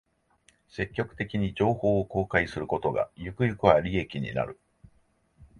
[0.67, 4.59] 積極的に情報を公開することが、ゆくゆくは利益になる